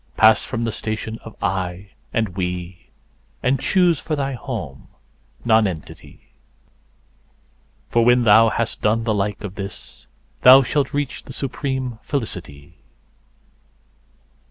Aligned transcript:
Pass 0.17 0.43
from 0.43 0.63
the 0.63 0.71
station 0.71 1.19
of 1.23 1.35
"I" 1.43 1.91
and 2.11 2.29
"We," 2.29 2.89
and 3.43 3.59
choose 3.59 3.99
for 3.99 4.15
thy 4.15 4.33
home 4.33 4.87
Nonentity, 5.45 6.31
For 7.87 8.03
when 8.03 8.23
thou 8.23 8.49
has 8.49 8.75
done 8.75 9.03
the 9.03 9.13
like 9.13 9.43
of 9.43 9.53
this, 9.53 10.07
thou 10.41 10.63
shalt 10.63 10.91
reach 10.91 11.25
the 11.25 11.33
supreme 11.33 11.99
Felicity. 12.01 12.79